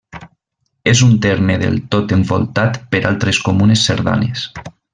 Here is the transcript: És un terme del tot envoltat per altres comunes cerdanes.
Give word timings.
És 0.91 1.03
un 1.07 1.11
terme 1.25 1.57
del 1.63 1.77
tot 1.95 2.15
envoltat 2.17 2.81
per 2.95 3.03
altres 3.11 3.41
comunes 3.51 3.85
cerdanes. 3.91 4.49